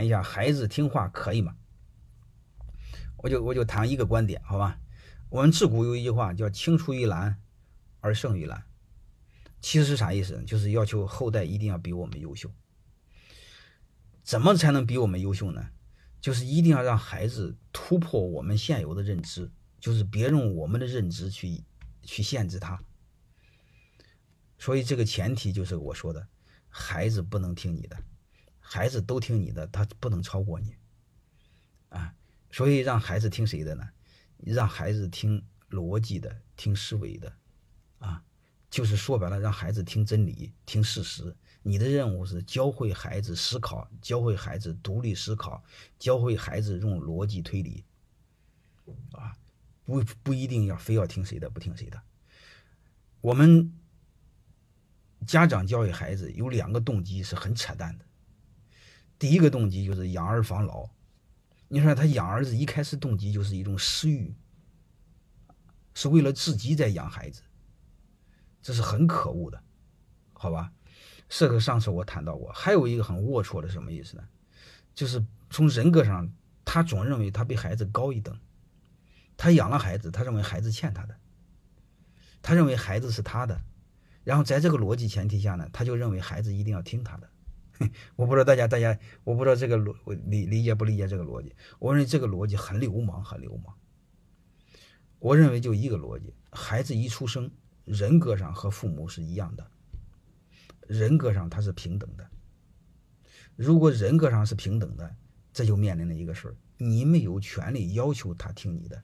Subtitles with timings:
[0.00, 1.54] 谈一下孩子听话可以吗？
[3.18, 4.80] 我就我就谈一个观点，好吧？
[5.28, 7.38] 我们自古有一句话叫“青出于蓝
[8.00, 8.64] 而胜于蓝”，
[9.60, 10.42] 其实是啥意思？
[10.46, 12.50] 就是要求后代一定要比我们优秀。
[14.22, 15.68] 怎么才能比我们优秀呢？
[16.18, 21.62] 就是一定要让孩子突破我们现有的认知，就是别用我们的认知去
[22.04, 22.82] 去限制他。
[24.56, 26.26] 所以这个前提就是我说的，
[26.70, 28.02] 孩子不能听你的，
[28.72, 30.76] 孩子都听你的，他不能超过你
[31.88, 32.14] 啊。
[32.52, 33.88] 所以让孩子听谁的呢？
[34.38, 37.32] 让孩子听逻辑的，听思维的，
[37.98, 38.22] 啊，
[38.70, 41.36] 就是说白了，让孩子听真理，听事实。
[41.62, 45.62] 你的任务是教会孩子思考，教会孩子独立思考，
[45.98, 47.84] 教会孩子用逻辑推理，
[49.12, 49.36] 啊，
[49.84, 52.00] 不不一定要非要听谁的，不听谁的。
[53.20, 53.72] 我们
[55.26, 58.04] 家长教育孩子有两个动机是很扯淡的，
[59.20, 60.88] 第一个动机就是养儿防老。
[61.68, 64.34] 你说他养儿子一开始动机就是一种私欲，
[65.94, 67.42] 是为了自己在养孩子，
[68.62, 69.62] 这是很可恶的，
[70.32, 70.72] 好吧？
[71.28, 74.26] 这个上次我谈到过，还有一个很龌龊的什么意思呢？
[74.94, 76.32] 就是从人格上，
[76.64, 78.36] 他总认为他比孩子高一等，
[79.36, 81.14] 他养了孩子，他认为孩子欠他的，
[82.40, 83.60] 他认为孩子是他的，
[84.24, 87.30] 然后在这个逻辑前提下呢，他就认为孩子一定要听他的。
[88.14, 89.94] 我不知道大家，大家我不知道这个逻
[90.26, 91.54] 理理解不理解这个逻辑？
[91.78, 93.74] 我认为这个逻辑很流氓，很流氓。
[95.18, 97.50] 我认为就一个逻辑：孩子一出生，
[97.84, 99.70] 人格上和父母是一样的，
[100.86, 102.30] 人格上他是平等的。
[103.56, 105.16] 如果人格上是平等的，
[105.52, 109.02] 这就面临了一个事儿：你没有权利要求他听你的，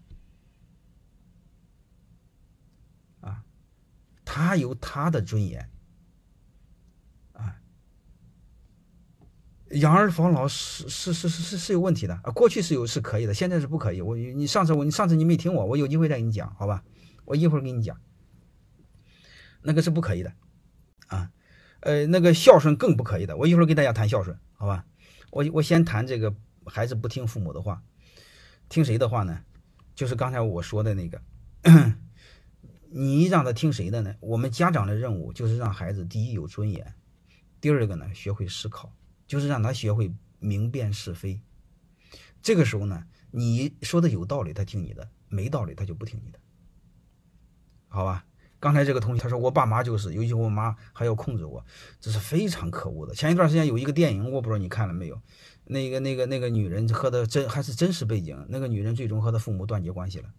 [3.20, 3.44] 啊，
[4.24, 5.70] 他有他的尊严。
[9.70, 12.30] 养儿防老是是是是是是有问题的啊！
[12.30, 14.00] 过去是有是可以的，现在是不可以。
[14.00, 16.84] 我你上次我你上次你没听我，我有机会再给你讲，好吧？
[17.24, 18.00] 我一会儿给你讲，
[19.62, 20.32] 那个是不可以的
[21.08, 21.30] 啊。
[21.80, 23.36] 呃，那个孝顺更不可以的。
[23.36, 24.84] 我一会儿给大家谈孝顺，好吧？
[25.30, 27.82] 我我先谈这个孩子不听父母的话，
[28.68, 29.40] 听谁的话呢？
[29.96, 31.20] 就是刚才我说的那个，
[32.90, 34.14] 你让他听谁的呢？
[34.20, 36.94] 我们家长的任务就是让孩子第一有尊严，
[37.60, 38.92] 第二个呢学会思考。
[39.26, 41.40] 就是让他学会明辨是非，
[42.42, 46.38] 这个时候呢，你说的有道理，他听你的；没道理，他就不听你的，
[47.88, 48.24] 好吧？
[48.58, 51.64] 刚才这个同学他说我爸妈就是，尤其我妈还要控制我，
[52.00, 53.14] 这是非常可恶的。
[53.14, 55.20] 前一段时间有一个电影，我不知道你看了没有？
[55.64, 60.32] 那个、那个、那个女人和的真还是真实背景，那个女人最终和她父母断绝关系了。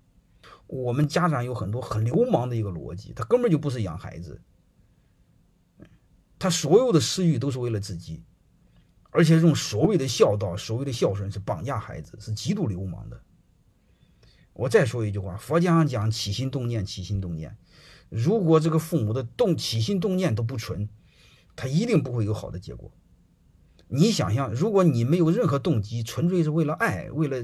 [0.66, 4.42] 我们家长有很多很流氓的一个逻辑，他根本就不是养孩子，
[6.40, 8.24] 他所有的私欲都是为了自己。
[9.18, 13.20] 而且用所谓的孝道、所谓的孝顺是绑架孩子，是极度流氓的。
[14.54, 17.58] 我再说一句话，佛家上讲起心动念，起心动念。
[18.10, 20.88] 如果这个父母的动起心动念都不纯，
[21.56, 22.92] 他一定不会有好的结果。
[23.88, 27.44] 你想想，如果你没有任何动机，纯粹是为了爱，为了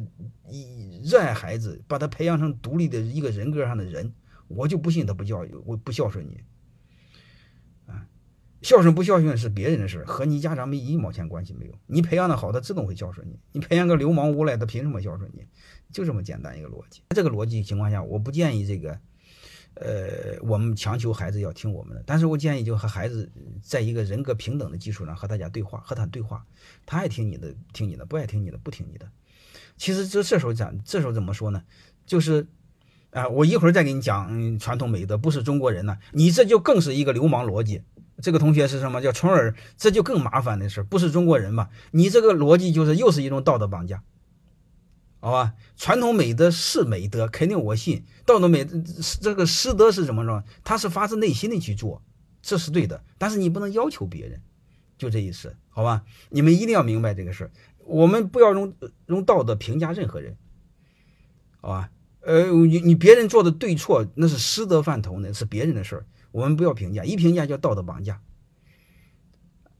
[1.03, 4.13] 热爱孩子，把他培养成独立的一个人格上的人，
[4.47, 5.49] 我就不信他不教育，
[5.83, 6.39] 不孝顺你。
[8.63, 11.73] 孝顺不孝顺是别人的事和你家长没一毛钱关系没有。
[11.85, 15.45] 你培养的好，他自动会孝顺你；你培养个流氓无赖，他凭什么孝顺你？
[15.91, 17.01] 就这么简单一个逻辑。
[17.09, 18.97] 这个逻辑情况下，我不建议这个，
[19.73, 22.01] 呃，我们强求孩子要听我们的。
[22.05, 23.29] 但是我建议就和孩子
[23.61, 26.45] 在一个人格平等的基础上和大家对话，和他对话。
[26.85, 29.05] 他爱听你的，听你的；不爱听你的，不听你的。
[29.75, 31.61] 其实这这时候讲，这时候怎么说呢？
[32.05, 32.47] 就是，
[33.11, 37.81] 啊，我一会儿再给你讲传统美德，不是中国人呢，你这就更是一个流氓逻辑。
[38.23, 39.53] 这个同学是什么叫从而？
[39.77, 41.67] 这就更麻烦的事，不是中国人嘛？
[41.91, 44.01] 你这个逻辑就是又是一种道德绑架，
[45.19, 45.55] 好吧？
[45.75, 48.05] 传统美德是美德，肯定我信。
[48.25, 48.65] 道德美
[49.19, 50.41] 这个师德是怎么着？
[50.63, 52.01] 他是发自内心的去做，
[52.41, 53.03] 这是对的。
[53.17, 54.41] 但是你不能要求别人，
[54.97, 56.03] 就这意思，好吧？
[56.29, 57.51] 你们一定要明白这个事。
[57.85, 58.73] 我们不要用
[59.07, 60.37] 用道德评价任何人，
[61.59, 61.89] 好吧？
[62.21, 66.05] 呃，你你别人做的对错，那是师德范畴，那是别人的事儿。
[66.33, 68.19] 我们不要评价，一评价叫道德绑架，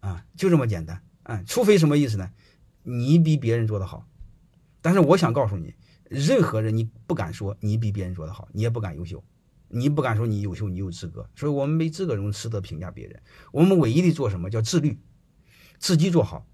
[0.01, 1.43] 啊，就这么简单啊！
[1.47, 2.29] 除非什么意思呢？
[2.83, 4.07] 你比别人做的好，
[4.79, 5.73] 但是我想告诉你，
[6.03, 9.23] 任何人你不敢说你比别人做的好，你也不敢优秀，
[9.67, 13.19] 你不敢说你优秀，你有资格，所以我们没资格用师德评价别人。
[13.51, 14.99] 我们唯一的做什么叫自律，
[15.79, 16.45] 自己做好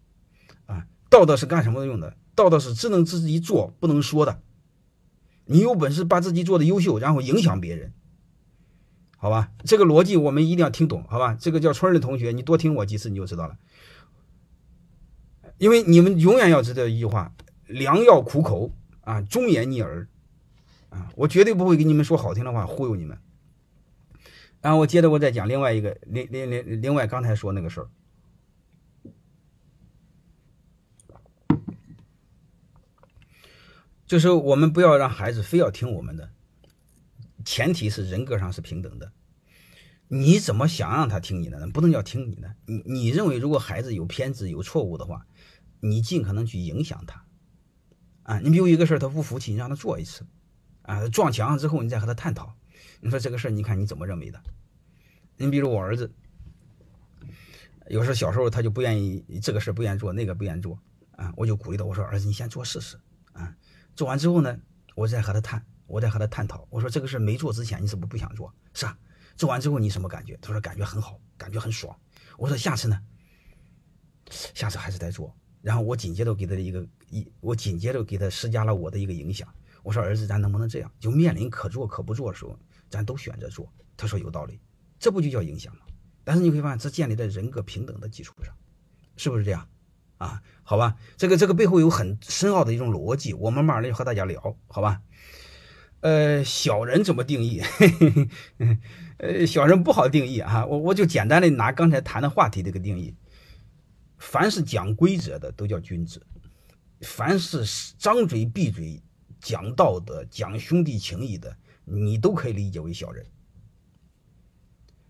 [0.65, 0.87] 啊！
[1.09, 2.15] 道德是干什么用的？
[2.35, 4.41] 道德是只能自己做，不能说的。
[5.43, 7.91] 你有本事把自己做的优秀，然后影响别人。
[9.21, 11.35] 好吧，这个逻辑我们一定要听懂，好吧？
[11.37, 13.57] 这个叫春儿的同学，你多听我几次你就知道了。
[15.57, 17.33] 因为你们永远要知道一句话：
[17.67, 18.71] 良药苦口
[19.01, 20.07] 啊，忠言逆耳
[20.89, 21.11] 啊！
[21.17, 23.19] 我绝对不会给你们说好听的话忽悠你们。
[24.61, 27.89] 然后我接着我再讲另外一个，另另另另外刚才说那个事儿，
[34.05, 36.29] 就是我们不要让孩子非要听我们的，
[37.49, 39.11] 前提是人格上是平等的。
[40.07, 41.67] 你怎么想让他听你的呢？
[41.73, 42.55] 不能叫听你的。
[42.67, 45.25] 你你认为如果孩子有偏执有错误的话，
[45.79, 47.25] 你尽可能去影响他
[48.21, 48.37] 啊。
[48.37, 50.27] 你比如一个事儿他不服气，你让他做一次
[50.83, 52.53] 啊，撞墙上之后你再和他探讨。
[53.01, 54.39] 你说这个事儿，你看你怎么认为的？
[55.37, 56.11] 你比如我儿子，
[57.87, 60.79] 有时候小时候他就不愿意这个事不愿意做，那个不愿意做
[61.13, 62.99] 啊，我就鼓励他，我说儿子你先做试试
[63.33, 63.55] 啊，
[63.95, 64.59] 做完之后呢，
[64.93, 66.65] 我再和他谈，我在和他探讨。
[66.69, 68.53] 我说这个事没做之前你是不是不想做？
[68.73, 68.97] 是啊。
[69.35, 70.37] 做完之后你什么感觉？
[70.41, 71.97] 他说感觉很好，感觉很爽。
[72.37, 73.01] 我说下次呢？
[74.53, 75.35] 下次还是再做。
[75.61, 79.47] 然后我紧接着给他一个一，我紧接着给他施加了我的一个影响。
[79.81, 80.91] 我说儿子，咱能不能这样？
[80.99, 82.57] 就面临可做可不做的时候，
[82.89, 83.71] 咱都选择做。
[83.97, 84.59] 他说有道理，
[84.99, 85.81] 这不就叫影响吗？
[86.23, 88.53] 但是你会发现，这建立在人格平等的基础上，
[89.15, 89.67] 是不是这样？
[90.17, 95.01] 啊，好吧，这个这个背后有很深奥的一种逻辑，我们慢慢的和大家聊，好吧？
[96.01, 97.61] 呃，小人怎么定义？
[99.17, 103.13] 呃，小人不好定义啊，我我就简单的拿刚才谈的话题这个定义。
[104.17, 106.25] 凡是讲规则的都叫君子，
[107.01, 107.63] 凡是
[107.97, 109.01] 张嘴闭嘴
[109.41, 111.55] 讲道德、讲兄弟情谊的，
[111.85, 113.25] 你都可以理解为小人。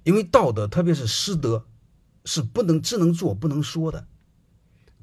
[0.04, 1.68] 因为道德，特别是师德，
[2.26, 4.08] 是不能只能做不能说的。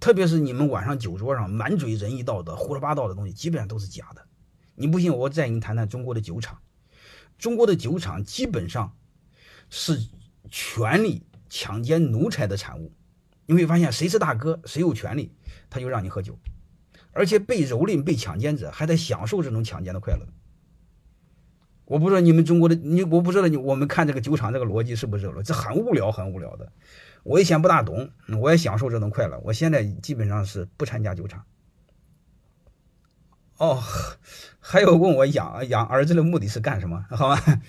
[0.00, 4.26] 特别是你们晚上酒桌上满嘴仁义道德、胡说八道的东西，基本上都是假的。
[4.76, 6.58] 你不信，我再给你谈谈中国的酒厂。
[7.38, 8.94] 中国的酒厂基本上
[9.68, 10.06] 是
[10.50, 12.92] 权力强奸奴才的产物。
[13.46, 15.32] 你会发现，谁是大哥，谁有权利，
[15.70, 16.38] 他就让你喝酒，
[17.12, 20.26] 而且被蹂躏、被强奸者还在享受这种强奸的快乐。
[21.84, 26.72] 我不知道你们中国的你，我不知道你我们看这个酒厂这个逻辑是不是这很无聊，很无聊的。
[27.22, 29.38] 我以前不大懂，我也享受这种快乐。
[29.44, 31.44] 我现在基本上是不参加酒厂。
[33.58, 33.82] 哦，
[34.60, 37.04] 还有问我养养儿子的目的是干什么？
[37.10, 37.42] 好吧？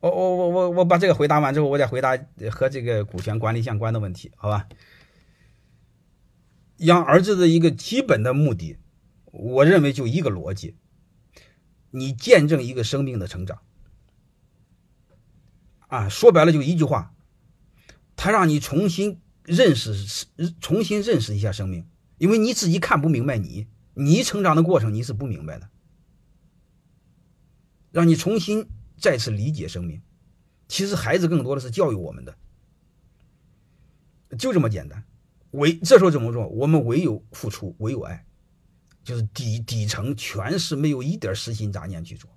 [0.00, 2.16] 我我我我我把这个回答完之后，我再回答
[2.50, 4.68] 和这个股权管理相关的问题，好吧？
[6.76, 8.78] 养儿子的一个基本的目的，
[9.32, 10.76] 我认为就一个逻辑：
[11.90, 13.58] 你见证一个生命的成长。
[15.88, 17.12] 啊，说白了就一句话，
[18.14, 19.92] 他让你重新认识，
[20.60, 21.84] 重新认识一下生命。
[22.18, 25.68] 因为你自己看不明白，你你成长的过程你是不明白的，
[27.90, 30.02] 让你重新再次理解生命。
[30.68, 32.36] 其实孩子更多的是教育我们的，
[34.36, 35.02] 就这么简单。
[35.52, 36.46] 唯这时候怎么做？
[36.48, 38.26] 我们唯有付出，唯有爱，
[39.02, 42.30] 就是底底层全是没有一点私心杂念去做。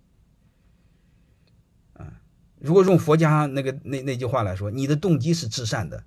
[1.94, 2.22] 啊，
[2.58, 6.02] 如果用佛家那个那那句话来说，你的动机是至善的，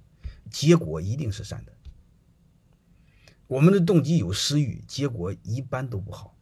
[0.51, 1.73] 结果一定是善的。
[3.55, 6.37] 我们的动机有私欲，结果一般都不好，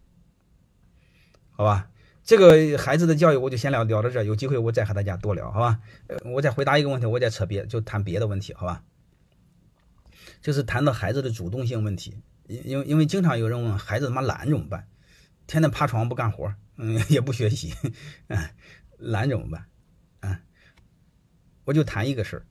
[1.50, 1.90] 好吧？
[2.24, 5.78] 这个孩子的教育我就先聊聊到这，有机会我再和大家多聊，好吧？
[6.06, 8.82] 呃，我再回答一个问题，我再扯别就谈别的问题，好吧？
[10.40, 12.16] 就是谈到孩子的主动性问题，
[12.46, 14.88] 因因为因为经常有人问孩子他妈懒怎么办？
[15.46, 17.74] 天天趴床不干活，嗯， 也不学习，
[18.28, 18.38] 嗯，
[18.96, 19.66] 懒怎么办？
[20.20, 20.40] 啊，
[21.64, 22.46] 我就谈一个事儿，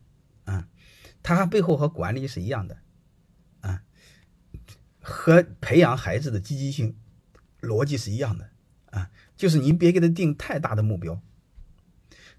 [0.54, 0.68] 啊，
[1.24, 2.78] 他背后和管理是一样的。
[5.12, 6.96] 和培养孩子的积极性
[7.60, 8.50] 逻辑是一样的
[8.86, 11.22] 啊，就是你别给他定太大的目标，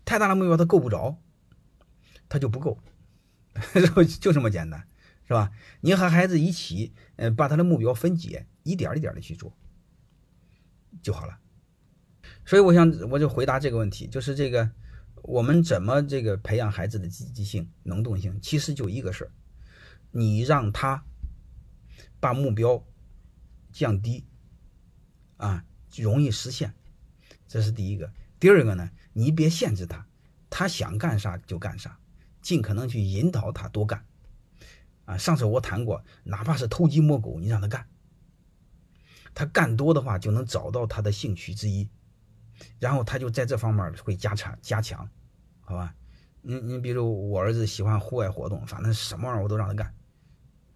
[0.04, 1.20] 太大的目标他够不着，
[2.28, 2.82] 他就不够，
[4.18, 4.88] 就这么简单，
[5.28, 5.52] 是吧？
[5.82, 9.56] 你和孩子一起，呃，把他的目标分解，一点一点的去做
[11.02, 11.38] 就好了。
[12.44, 14.70] 所以我想，我就回答这个问题，就是这个
[15.22, 19.30] 我们怎么这个培养孩子的积极性、能动性，其实就一个事儿，
[20.10, 21.04] 你让他。
[22.22, 22.80] 把目标
[23.72, 24.24] 降低，
[25.38, 25.64] 啊，
[25.96, 26.72] 容易实现，
[27.48, 28.12] 这是第一个。
[28.38, 30.06] 第二个呢，你别限制他，
[30.48, 31.98] 他想干啥就干啥，
[32.40, 34.06] 尽可能去引导他多干。
[35.04, 37.88] 啊，上次我谈过，哪怕是偷鸡摸狗，你让他干，
[39.34, 41.90] 他干多的话就能找到他的兴趣之一，
[42.78, 45.10] 然后他就在这方面会加强加强，
[45.62, 45.92] 好吧？
[46.40, 49.92] 你你比如我儿子喜欢户外活动，反正什么玩意儿我都让他干。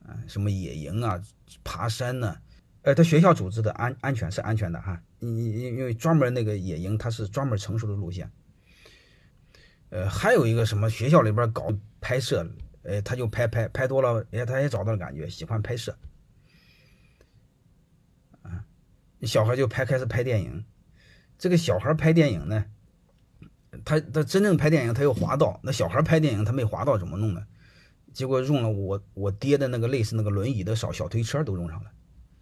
[0.06, 1.20] 啊，什么野营啊，
[1.64, 2.36] 爬山呢？
[2.82, 5.02] 呃，他学校组织的安安全是安全的哈。
[5.18, 8.30] 因因因为专门那个野营，它是专门成熟的路线。
[9.88, 12.48] 呃，还有一个什么学校里边搞拍摄，
[12.84, 15.96] 哎，他就拍拍拍多了，哎，他也找到了感觉，喜欢拍摄。
[18.42, 18.64] 啊，
[19.22, 20.64] 小孩就拍开始拍电影。
[21.38, 22.64] 这个小孩拍电影呢，
[23.84, 27.46] 他他真正拍电影他又滑道，那小孩拍电影他没滑道怎么弄呢？
[28.16, 31.92] 结果用了我我爹的那个类似那个轮椅的小小推车都用上了。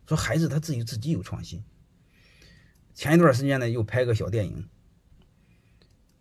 [0.06, 1.64] 说孩子他自己自己有创新。
[2.94, 4.68] 前一段时间呢，又拍个小电影。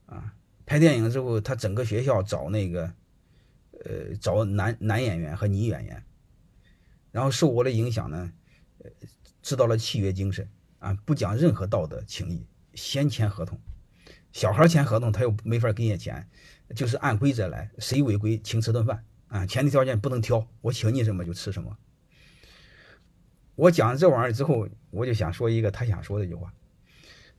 [0.08, 0.34] 啊，
[0.66, 2.96] 拍电影之后，他整个学校找那个，
[3.86, 6.04] 呃，找男男演员和女演员，
[7.12, 8.34] 然后受我的影响呢，
[8.80, 8.90] 呃，
[9.44, 13.60] 知道了契约精神啊，不讲任何道德情谊，先签合同。
[14.32, 16.28] 小孩签合同，他又没法给你钱，
[16.76, 21.76] 就是按规则来，谁违规请吃顿饭啊，前提条件不能挑，我请你什么就吃什么。
[23.56, 26.54] 我讲这玩意儿之后，我就想说一个他想说的一句话，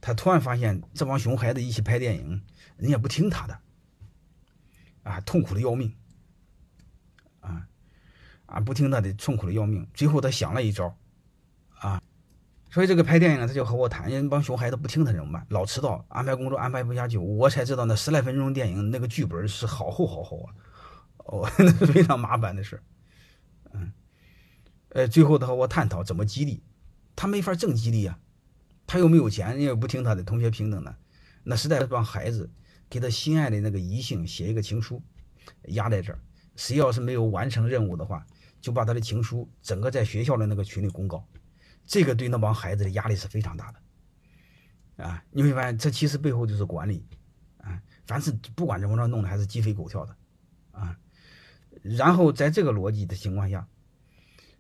[0.01, 2.43] 他突然发现这帮熊孩子一起拍电影。
[2.79, 3.57] 人家不听他的，
[5.05, 5.95] 啊，痛苦的要命，
[7.39, 7.69] 啊，
[8.47, 9.87] 啊，不听他的，痛苦的要命。
[9.95, 10.99] 最后他想了一招，
[11.79, 12.03] 啊，
[12.73, 15.47] 所以这个拍电影，他就和我谈，人帮熊孩子不听他怎么办？
[15.51, 20.51] 老迟到，安排工作安排不下去，我才知道那十来分钟电影那个剧本是好厚好厚啊，
[21.25, 22.83] 哦，那 是非常麻烦的事，
[23.73, 23.93] 嗯，
[24.91, 26.63] 呃，最后他和我探讨怎么激励，
[27.15, 28.19] 他没法正激励啊，
[28.87, 30.97] 他又没有钱，人又不听他的，同学平等的，
[31.43, 32.51] 那实在是帮孩子。
[32.91, 35.03] 给他心爱的那个异性写一个情书，
[35.69, 36.21] 压在这儿。
[36.55, 38.25] 谁要是没有完成任务的话，
[38.61, 41.27] 就把他的情书整个在学校的那个群里公告。
[41.87, 45.25] 这个对那帮孩子的压力是非常大的啊！
[45.33, 47.05] 你会发现，这其实背后就是管理
[47.57, 47.83] 啊。
[48.07, 50.17] 凡是不管怎么着弄的，还是鸡飞狗跳的
[50.71, 50.97] 啊。
[51.85, 53.69] 然后在这个逻辑的情况下，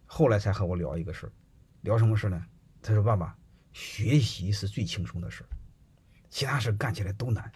[0.04, 1.32] 后来才和我聊一个事儿，
[1.80, 2.44] 聊什么事呢？
[2.82, 3.34] 他说：“爸爸，
[3.72, 5.42] 学习是最轻松的事，
[6.28, 7.50] 其他事干起来都难。”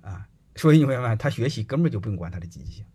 [0.00, 2.86] 啊，所以你会发现，他学习根本就不用管他的积极性，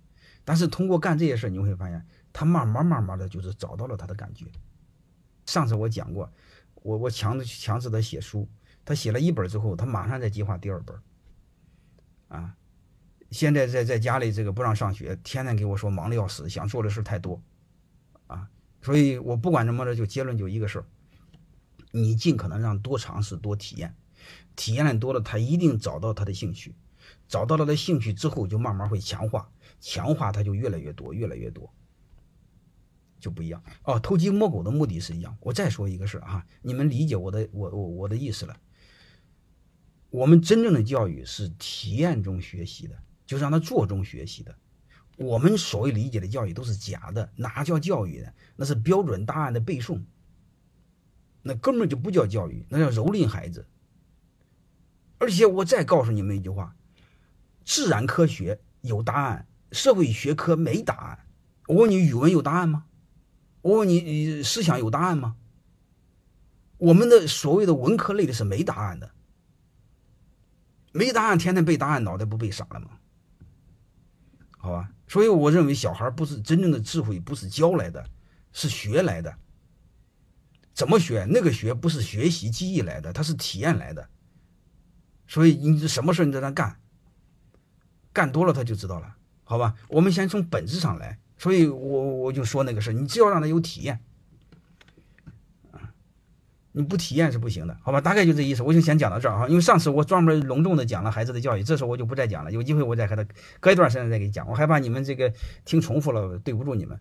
[0.43, 4.47] 但是通过干这些事你会发现，他慢慢慢慢的就是找到了他的感觉。
[5.45, 6.33] 上次我讲过，
[6.73, 8.49] 我我强制强制他写书，
[8.83, 10.99] 他写了一本之后，他马上在计划第二本。
[12.29, 12.57] 啊，
[13.31, 17.41] 现在在在家里这个不让上学，天天给我说忙的要死，想做的事太多。
[18.27, 18.49] 啊，
[18.81, 20.85] 所以我不管怎么着，就结论就一个事儿，
[21.91, 23.95] 你尽可能让多尝试多体验，
[24.55, 26.75] 体验的多了，他一定找到他的兴趣。
[27.27, 31.73] 找到了他兴趣之后，就慢慢会强化，强化他就越来越多，越来越多，
[33.19, 33.99] 就不一样哦。
[33.99, 35.35] 偷鸡摸狗的目的是一样。
[35.39, 38.57] 我再说一个事儿啊，你们理解我的我我我的意思了。
[40.09, 44.53] 我们真正的教育是体验中学习的，就让他做中学习的。
[45.15, 48.27] 我们所谓理解的教育都是假的，哪叫教育呢？
[48.57, 50.01] 那是标准答案的背诵，
[51.41, 53.65] 那根本就不叫教育，那叫蹂躏孩子。
[55.17, 56.75] 而且我再告诉你们一句话。
[57.63, 61.19] 自然科学有答案，社会学科没答案。
[61.67, 62.83] 我问你，语文有答案吗？
[63.61, 65.37] 我问你，思想有答案吗？
[66.79, 69.11] 我们的所谓的文科类的是没答案的，
[70.91, 72.97] 没答案，天天背答案，脑袋不被傻了吗？
[74.61, 78.05] 好吧，所以我认为小孩不是真正的智慧，不是教来的，
[78.53, 79.35] 是学来的。
[80.73, 81.25] 怎么学？
[81.29, 84.07] 那个学不是学习记忆来的，它是体验来的。
[85.27, 86.79] 所以你什么事你在那干？
[88.13, 89.73] 干多了他就知道了，好吧？
[89.87, 93.99] 我们先从本质上来，所以我我就说那个事你只要让他有体验，
[96.73, 97.99] 你不体验是不行的，好吧？
[97.99, 99.47] 大概就这意思，我就先讲到这儿哈。
[99.47, 103.25] 因为上次我专门隆重的讲了孩子的教育，这时候我就不再讲了，有机会我再和他
[103.59, 105.33] 隔一段时间再给你讲，我害怕你们这个
[105.65, 106.99] 听重复了，对不住你们。